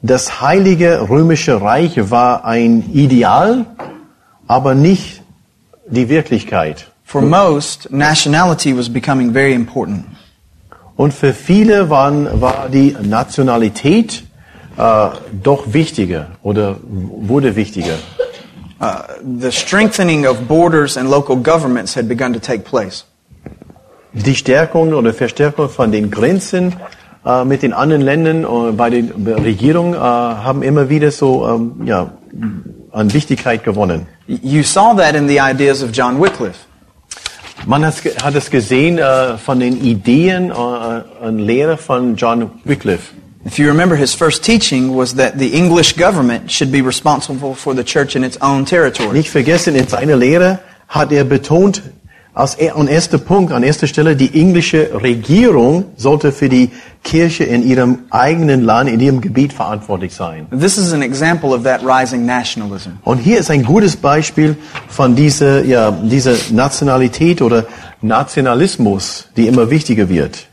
[0.01, 3.65] Das heilige römische Reich war ein Ideal,
[4.47, 5.21] aber nicht
[5.87, 6.87] die Wirklichkeit.
[7.03, 10.05] For most, nationality was becoming very important.
[10.95, 14.23] Und für viele waren, war die Nationalität
[14.77, 15.09] äh,
[15.43, 17.95] doch wichtiger oder wurde wichtiger.
[18.79, 19.03] Uh,
[19.39, 23.05] the strengthening of borders and local governments had begun to take place.
[24.13, 26.73] Die Stärkung oder Verstärkung von den Grenzen
[27.25, 31.85] äh, mit den anderen Ländern und bei den Regierungen äh, haben immer wieder so ähm,
[31.85, 32.11] ja,
[32.91, 34.07] an Wichtigkeit gewonnen.
[34.27, 36.65] You saw that in the ideas of John Wycliffe.
[37.65, 43.13] Man hat, hat es gesehen äh, von den Ideen äh, und Lehre von John Wycliffe.
[43.45, 47.75] If you remember, his first teaching was that the English government should be responsible for
[47.75, 49.13] the church in its own territory.
[49.13, 51.83] Nicht vergessen, in seiner Lehre hat er betont,
[52.33, 56.71] als er, an erster Punkt, an erster Stelle, die englische Regierung sollte für die
[57.03, 60.47] Kirche in ihrem eigenen Land, in ihrem Gebiet verantwortlich sein.
[60.49, 62.93] This is an example of that rising nationalism.
[63.03, 67.67] Und hier ist ein gutes Beispiel von dieser, ja, dieser Nationalität oder
[68.01, 70.47] Nationalismus, die immer wichtiger wird.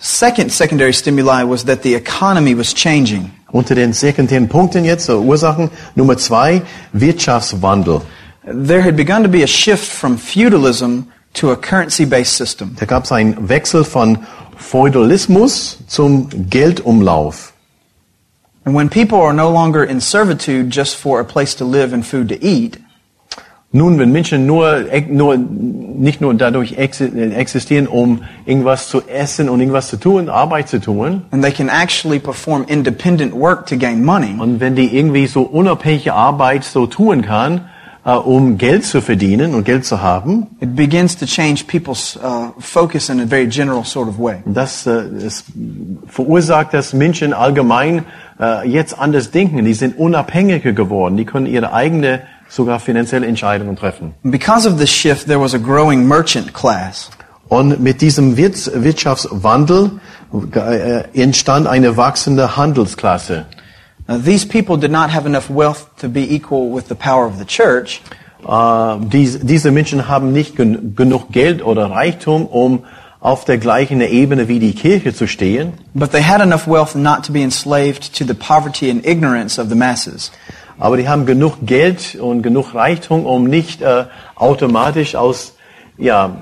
[0.00, 3.32] Second secondary stimuli was that the economy was changing.
[3.52, 6.62] Unter den sekundären Punkten jetzt, so Ursachen, Nummer zwei,
[6.94, 8.02] Wirtschaftswandel.
[8.44, 12.74] There had begun to be a shift from feudalism to a currency-based system.
[12.78, 17.52] Da gab es einen Wechsel von Feudalismus zum Geldumlauf.
[18.64, 22.06] And when people are no longer in servitude just for a place to live and
[22.06, 22.78] food to eat,
[23.72, 29.60] Nun, wenn Menschen nur, nur nicht nur dadurch exi- existieren, um irgendwas zu essen und
[29.60, 34.04] irgendwas zu tun, Arbeit zu tun, and they can actually perform independent work to gain
[34.04, 37.68] money, und wenn die irgendwie so unabhängige Arbeit so tun kann,
[38.04, 42.50] äh, um Geld zu verdienen und Geld zu haben, it begins to change people's uh,
[42.58, 44.38] focus in a very general sort of way.
[44.46, 44.90] das äh,
[45.24, 45.44] es
[46.08, 48.04] verursacht, dass Menschen allgemein
[48.40, 49.64] äh, jetzt anders denken.
[49.64, 51.16] Die sind unabhängiger geworden.
[51.16, 54.14] Die können ihre eigene, sogar finanzielle Entscheidungen treffen.
[54.24, 57.10] Because of this shift, there was a growing merchant class.
[57.48, 59.92] Und mit diesem Wirts- Wirtschaftswandel
[60.54, 63.46] äh, entstand eine wachsende Handelsklasse.
[64.06, 67.38] Now, these people did not have enough wealth to be equal with the power of
[67.38, 68.02] the church,
[68.46, 72.84] Äh, dies, diese Menschen haben nicht gen genug Geld oder Reichtum, um
[73.20, 75.74] auf der gleichen Ebene wie die Kirche zu stehen.
[75.92, 79.68] but they had enough wealth not to be enslaved to the poverty and ignorance of
[79.68, 80.32] the masses.
[80.80, 85.54] Aber die haben genug Geld und genug Reichtum, um nicht äh, automatisch aus,
[85.98, 86.36] ja,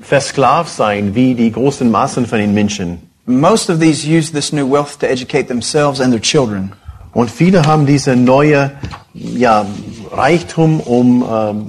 [0.00, 3.02] versklavt sein wie die großen Massen von den Menschen.
[3.26, 6.72] Most of these used this new wealth to educate themselves and their children.
[7.12, 8.70] Und viele haben diese neue
[9.14, 9.66] ja,
[10.12, 11.66] Reichtum, um ähm,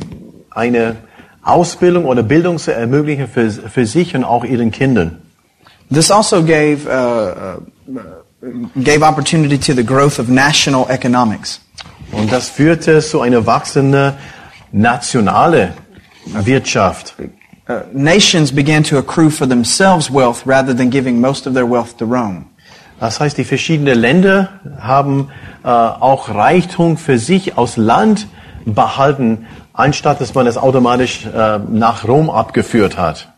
[0.51, 0.97] eine
[1.41, 5.21] Ausbildung oder Bildung zu ermöglichen für, für sich und auch ihren Kindern.
[5.91, 8.01] This also gave, uh, uh,
[8.83, 11.59] gave opportunity to the growth of national economics.
[12.11, 14.13] Und das führte zu einer wachsenden
[14.71, 15.73] nationale
[16.25, 17.15] Wirtschaft.
[17.69, 21.97] Uh, nations began to accrue for themselves wealth rather than giving most of their wealth
[21.97, 22.45] to Rome.
[22.99, 25.29] Das heißt, die verschiedenen Länder haben
[25.63, 28.27] äh, auch Reichtum für sich aus Land
[28.65, 33.33] behalten, anstatt dass man es automatisch äh, nach Rom abgeführt hat.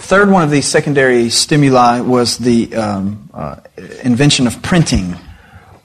[0.00, 3.56] Third one of these secondary stimuli was the um, uh,
[4.02, 5.16] invention of printing.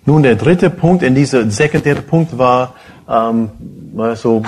[0.05, 2.75] Nun, der dritte Punkt in dieser sekundäre Punkt war
[3.07, 3.49] ähm,
[3.93, 4.43] war so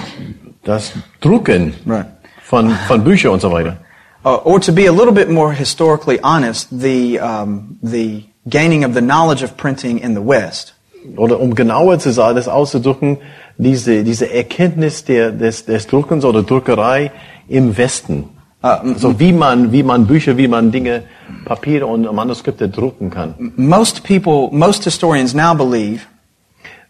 [0.64, 2.06] das Drucken Right.
[2.44, 3.78] von, von Büchern und so weiter.
[4.26, 8.94] Uh, or to be a little bit more historically honest, the, um, the gaining of
[8.94, 10.74] the knowledge of printing in the West.
[11.16, 13.20] Oder um genauer zu sagen, das auszudrücken,
[13.58, 17.12] diese, diese Erkenntnis der, des, des Druckens oder Druckerei
[17.48, 18.30] im Westen.
[18.62, 21.04] Also wie man, wie man Bücher, wie man Dinge,
[21.46, 23.54] Papiere und Manuskripte drucken kann.
[23.56, 26.02] Most people, most historians now believe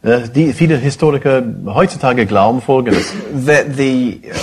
[0.04, 3.14] Äh, Die, viele Historiker heutzutage glauben Folgendes,
[3.46, 4.34] that the uh,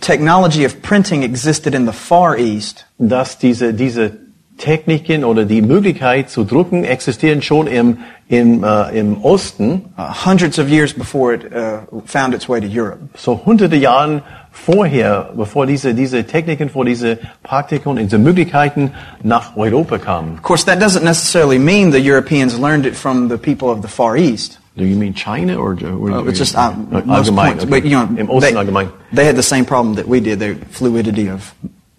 [0.00, 4.12] technology of printing existed in the Far East dass diese, diese
[4.58, 10.58] Techniken oder die Möglichkeit zu drucken existieren schon im, im, äh, im Osten, uh, hundreds
[10.58, 12.98] of years before it uh, found its way to Europe.
[13.16, 19.56] so hunderte Jahren vorher, bevor diese, diese Techniken, vor diese Praktiken und diese Möglichkeiten nach
[19.56, 20.34] Europa kamen.
[20.34, 23.88] Of course, that doesn't necessarily mean the Europeans learned it from the people of the
[23.88, 24.58] Far East.
[24.76, 26.72] Do you mean China or, or Uh, it's just uh,
[27.04, 27.70] most points, okay.
[27.70, 28.06] but you know,
[28.40, 28.52] they,
[29.12, 30.38] they had the same problem that we did.
[30.38, 31.52] The fluidity of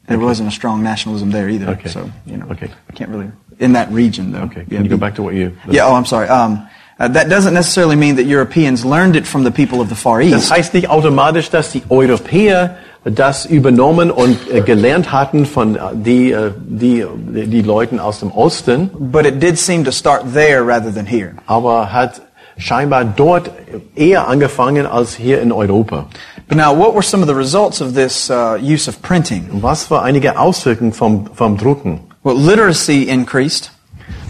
[0.08, 1.70] there wasn't a strong nationalism there either.
[1.72, 1.90] Okay.
[1.90, 2.70] So you know, Okay.
[2.90, 4.44] I can't really in that region though.
[4.44, 5.58] Okay, Yeah, can you go back to what you?
[5.70, 5.88] Yeah.
[5.88, 6.30] Oh, I'm sorry.
[6.30, 6.68] Um, uh,
[7.08, 10.34] that doesn't necessarily mean that Europeans learned it from the people of the Far East.
[10.34, 15.80] Das heißt nicht automatisch, dass die Europäer das übernommen und äh, gelernt hatten von äh,
[15.94, 20.34] die, äh, die, die, die Leuten aus dem Osten, But it did seem to start
[20.34, 21.36] there rather than here.
[21.46, 22.22] aber hat
[22.58, 23.52] scheinbar dort
[23.96, 26.08] eher angefangen als hier in Europa.
[26.50, 29.48] But now, what were some of the results of this uh, use of printing?
[29.62, 32.02] Was war einige Auswirkungen vom, vom Drucken?
[32.24, 33.72] Well, literacy increased,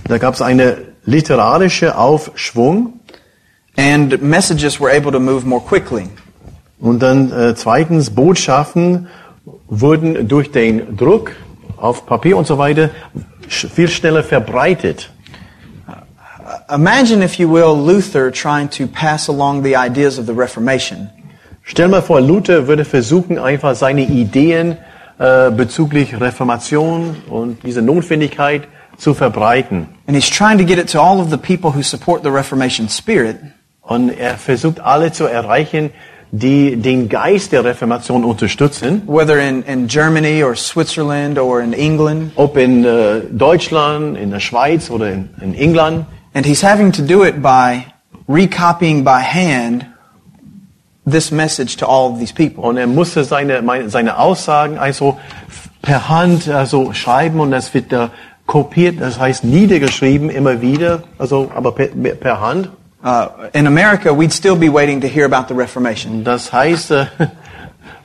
[0.07, 2.99] Da gab es eine literarische Aufschwung
[3.77, 6.09] and messages were able to move more quickly.
[6.79, 9.07] und dann äh, zweitens Botschaften
[9.67, 11.31] wurden durch den Druck
[11.77, 12.89] auf Papier und so weiter
[13.47, 15.11] viel schneller verbreitet.
[16.73, 21.09] Imagine, if you will, Luther trying to pass along the ideas of the Reformation.
[21.63, 24.77] Stell mal vor, Luther würde versuchen, einfach seine Ideen
[25.19, 28.63] äh, bezüglich Reformation und diese Notwendigkeit
[28.99, 29.87] zu verbreiten.
[30.07, 32.89] And he's trying to get it to all of the people who support the Reformation
[32.89, 33.37] spirit.
[33.81, 35.89] Und er versucht alle zu erreichen,
[36.31, 42.33] die den Geist der Reformation unterstützen, whether in, in Germany or Switzerland or in England.
[42.35, 46.05] ob in äh, Deutschland, in der Schweiz oder in, in England.
[46.35, 47.85] And he's having to do it by
[48.27, 49.87] recopying by hand
[51.05, 52.63] this message to all of these people.
[52.63, 55.17] Und er musste seine, seine Aussagen also
[55.81, 58.11] per Hand also schreiben und das wird da
[58.49, 62.69] kopiert, das heißt niedergeschrieben immer wieder, also aber per, per Hand.
[63.01, 66.23] Uh, in America, we'd still be waiting to hear about the Reformation.
[66.23, 67.05] Das heißt, äh,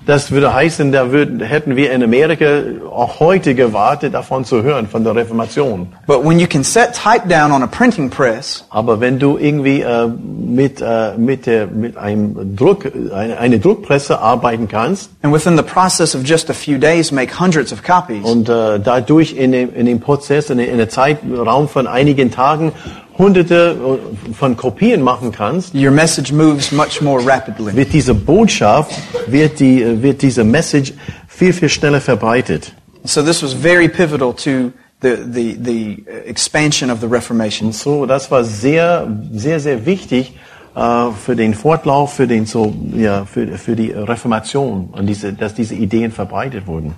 [0.06, 4.88] das würde heißen, da würden, hätten wir in Amerika auch heute gewartet, davon zu hören,
[4.88, 5.88] von der Reformation.
[6.06, 9.80] But when you can set type down on a printing press, Aber wenn du irgendwie
[9.80, 15.56] äh, mit, äh, mit, der, mit einem Druck, eine, eine Druckpresse arbeiten kannst and within
[15.56, 19.52] the process of just a few days make hundreds of copies, und äh, dadurch in
[19.52, 22.72] dem, in dem Prozess, in, in der Zeitraum von einigen Tagen
[23.18, 24.00] hunderte
[24.30, 27.74] äh, von Kopien machen kannst, your message moves much more rapidly.
[27.74, 28.92] wird diese Botschaft,
[29.26, 30.92] wird, die, äh, wird diese Message
[31.28, 32.72] viel, viel schneller verbreitet.
[33.04, 37.72] So this was very pivotal to the, the, the expansion of the Reformation.
[37.72, 40.32] So, das war sehr, sehr, sehr wichtig
[40.74, 45.54] äh, für den Fortlauf, für den so, ja, für, für die Reformation und diese, dass
[45.54, 46.94] diese Ideen verbreitet wurden.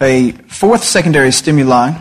[0.00, 1.94] A fourth secondary stimuli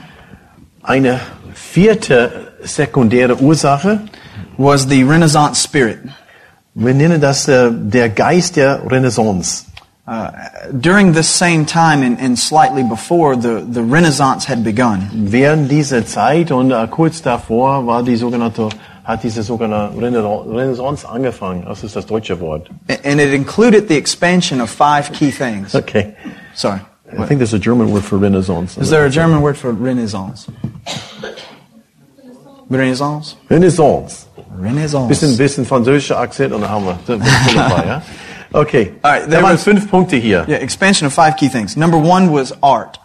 [0.84, 1.20] Eine
[1.54, 4.02] vierte sekundäre Ursache,
[4.58, 6.00] was the Renaissance spirit.
[6.78, 9.66] wir nennen das äh, der Geist der Renaissance.
[10.08, 10.32] Uh,
[10.72, 15.10] during this same time and, and slightly before, the, the Renaissance had begun.
[15.12, 18.70] Während dieser Zeit und äh, kurz davor war die sogenannte,
[19.04, 21.66] hat diese sogenannte Renaissance angefangen.
[21.66, 22.70] Das ist das deutsche Wort.
[23.04, 25.76] And it included the expansion of five key things.
[25.76, 26.14] Okay.
[26.54, 26.80] Sorry.
[27.12, 28.78] I think there's a German word for Renaissance.
[28.78, 30.48] Is there a German word for Renaissance?
[32.70, 33.36] Renaissance?
[33.50, 34.28] Renaissance.
[34.62, 35.08] Renaissance.
[35.08, 38.02] Bisschen, bisschen französischer Akzent und dann haben wir ja?
[38.54, 38.94] Okay.
[39.02, 40.46] Alright, da there waren fünf Punkte hier.
[40.48, 41.76] Yeah, expansion of five key things.
[41.76, 43.00] Number one was art.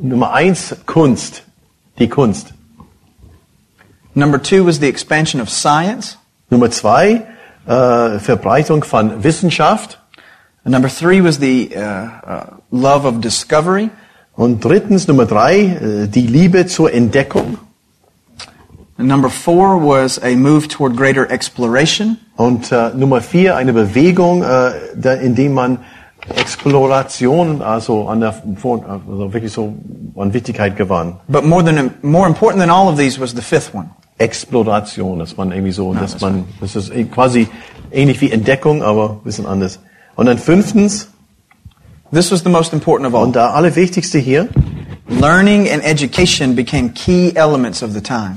[0.00, 1.42] Nummer eins, Kunst.
[1.98, 2.52] Die Kunst.
[4.14, 6.18] Number two was the expansion of science.
[6.50, 7.22] Nummer zwei,
[7.66, 9.98] äh, Verbreitung von Wissenschaft.
[10.64, 13.90] And number three was the uh, uh, love of discovery.
[14.36, 17.58] Und drittens, Nummer drei, äh, die Liebe zur Entdeckung.
[18.96, 22.18] And number four was a move toward greater exploration.
[22.36, 25.78] Und äh, Nummer vier, eine Bewegung, äh, da, in dem man
[26.28, 28.34] Exploration also an der
[28.64, 29.74] also wirklich so
[30.16, 31.16] an Wichtigkeit gewann.
[31.28, 33.90] But more than more important than all of these was the fifth one.
[34.18, 37.48] Exploration, dass man irgendwie so, dass das man, das ist eh quasi
[37.90, 39.80] ähnlich wie Entdeckung, aber ein bisschen anders.
[40.14, 41.08] Und dann fünftens,
[42.12, 43.24] This was the most important of all.
[43.24, 44.48] und da allerwichtigste hier,
[45.08, 48.34] Learning and education became key elements of the time.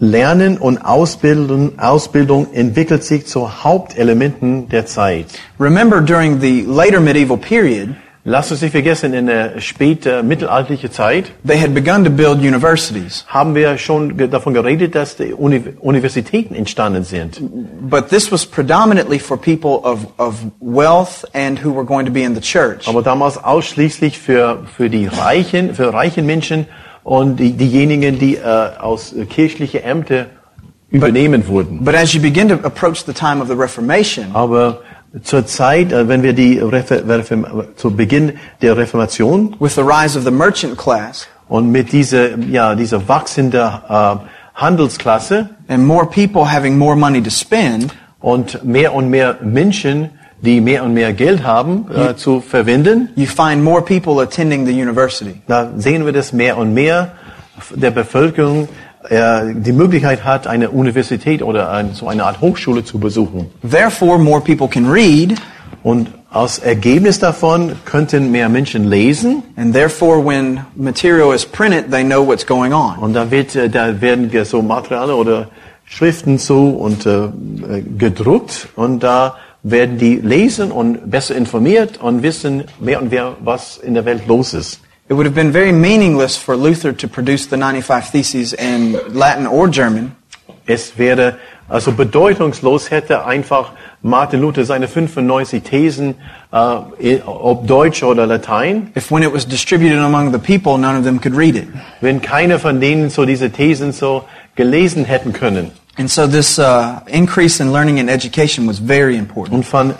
[0.00, 5.26] Lernen und Ausbildung, Ausbildung entwickelt sich zu Hauptelementen der Zeit.
[5.60, 7.90] Remember, during the later medieval period,
[8.22, 13.24] Lasst uns nicht vergessen, in der späten mittelalterlichen Zeit they had begun to build universities.
[13.28, 17.40] haben wir schon davon geredet, dass die Uni Universitäten entstanden sind.
[17.80, 22.22] But this was predominantly for people of, of wealth and who were going to be
[22.22, 22.86] in the church.
[22.86, 26.66] Aber damals ausschließlich für, für die Reichen, für reichen Menschen
[27.02, 28.42] und die, diejenigen, die äh,
[28.78, 30.26] aus äh, kirchlichen Ämtern
[30.90, 31.84] übernehmen wurden.
[31.84, 34.80] But as you begin to approach the time of the Reformation, Aber
[35.22, 37.46] zur Zeit, äh, wenn wir die Refer Reform
[37.76, 38.32] zu Beginn
[38.62, 43.60] der Reformation with the rise of the merchant class und mit dieser, ja, dieser wachsenden
[43.88, 44.16] äh,
[44.54, 50.10] Handelsklasse and more people having more money to spend, und mehr und mehr Menschen,
[50.42, 54.72] die mehr und mehr Geld haben, äh, zu verwenden, you find more people attending the
[54.72, 55.40] university.
[55.46, 57.12] da sehen wir, dass mehr und mehr
[57.74, 58.68] der Bevölkerung
[59.08, 63.50] äh, die Möglichkeit hat, eine Universität oder ein, so eine Art Hochschule zu besuchen.
[63.68, 65.34] Therefore, more people can read,
[65.82, 72.04] Und als Ergebnis davon könnten mehr Menschen lesen and therefore, when material is printed, they
[72.04, 72.98] know what's going on.
[72.98, 75.48] und da, wird, äh, da werden so Materialien oder
[75.84, 77.30] Schriften so und äh, äh,
[77.98, 83.76] gedruckt und da werden die lesen und besser informiert und wissen mehr und mehr, was
[83.76, 84.80] in der Welt los ist.
[85.08, 89.46] It would have been very meaningless for Luther to produce the 95 Theses in Latin
[89.46, 90.12] or German
[90.70, 91.36] Es wäre
[91.68, 96.14] also bedeutungslos, hätte einfach Martin Luther seine 95 Thesen,
[96.52, 101.04] äh, ob Deutsch oder Latein, if when it was distributed among the people, none of
[101.04, 101.66] them could read it.
[102.00, 105.72] wenn keiner von denen so diese Thesen so gelesen hätten können.
[106.00, 109.54] And so this uh, increase in learning and education was very important.
[109.54, 109.94] Und von,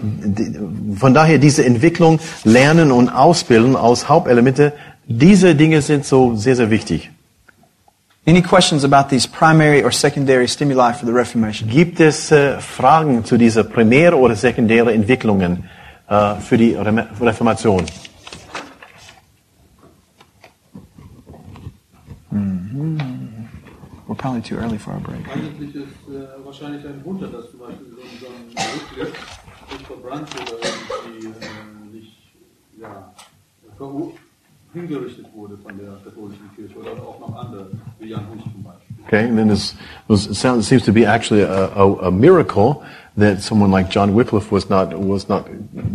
[0.97, 4.73] von daher diese Entwicklung, Lernen und Ausbilden aus Hauptelemente,
[5.07, 7.11] diese Dinge sind so sehr, sehr wichtig.
[8.27, 11.69] Any questions about these primary or secondary stimuli for the Reformation?
[11.69, 15.65] Gibt es äh, Fragen zu dieser primäre oder sekundäre Entwicklungen
[16.09, 17.85] äh, für die Rem- Reformation?
[24.11, 25.25] We're probably too early for our break.
[25.33, 29.07] Eigentlich ist äh, wahrscheinlich ein Wunder, dass zum Beispiel so, ein- so ein
[29.71, 30.57] nicht verbrannt oder
[31.15, 32.17] irgendwie äh, nicht
[32.81, 33.13] ja,
[34.73, 37.69] hingerichtet wurde von der katholischen Kirche oder auch noch andere,
[38.01, 38.97] wie Jan Hus zum Beispiel.
[39.07, 39.77] Okay, and then this,
[40.09, 42.83] this it sounds, it seems to be actually a, a, a miracle
[43.17, 45.49] that someone like John Wycliffe was not was not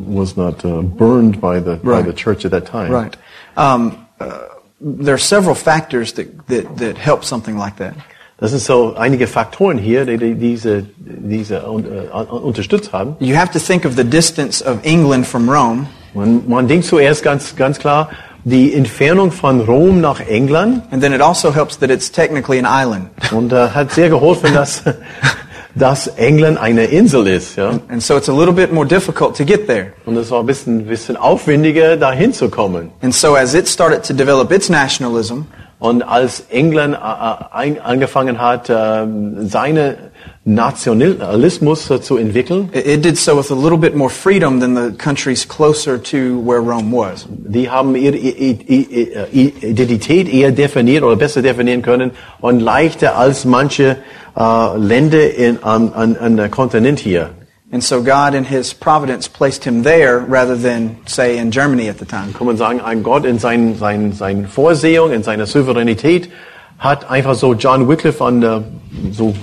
[0.07, 2.93] was not uh, burned by the by the church at that time.
[2.93, 3.18] Right.
[3.57, 4.47] Um, uh,
[4.80, 7.93] there are several factors that, that, that help something like that.
[8.38, 13.15] Das sind so einige Faktoren hier, die, die diese diese äh, unterstützt haben.
[13.19, 17.23] You have to think of the distance of England from Rome, Man, man denkt zuerst
[17.23, 18.09] ganz ganz klar
[18.45, 22.65] die Entfernung von Rom nach England and then it also helps that it's technically an
[22.65, 23.09] island.
[23.32, 24.84] und äh, hat sehr geholfen, dass
[25.76, 27.80] dass England eine Insel ist, ja.
[27.89, 29.93] And so it's a little bit more difficult to get there.
[30.05, 32.91] Und es war ein bisschen bisschen aufwendiger, dahin zu kommen.
[33.01, 35.45] And so as it started to develop its nationalism,
[35.78, 39.97] Und als England äh, äh, angefangen hat, ähm, seine
[40.45, 44.97] Nationalismus äh, zu entwickeln, it, did so with a little bit more freedom than the
[44.97, 47.28] countries closer to where Rome was.
[47.30, 53.97] die haben ihre Identität eher definiert oder besser definieren können und leichter als manche
[54.36, 57.31] äh, Länder in, an, an, an der Kontinent hier.
[57.71, 61.97] And so God in His providence placed him there rather than, say, in Germany at
[61.97, 62.31] the time.
[62.33, 66.29] Kann man sagen, ein Gott in seinen sein, sein Vorsehung, in seiner Souveränität
[66.77, 68.63] hat einfach so John Wycliffe an der,
[69.11, 69.33] so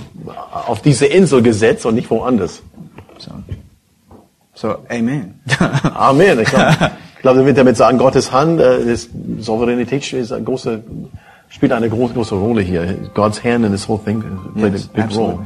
[0.51, 2.61] auf diese Insel gesetzt und nicht woanders.
[3.17, 3.31] So,
[4.53, 5.39] so Amen.
[5.93, 6.39] Amen.
[6.39, 8.95] Ich glaube, ich glaube, er wird damit sagen, Gottes Hand, äh,
[9.39, 10.83] Souveränität spielt eine große,
[11.53, 13.09] spielt eine große, große Rolle hier.
[13.13, 14.21] God's hand in this whole thing
[14.55, 15.35] played Yes, a big absolutely.
[15.35, 15.45] role.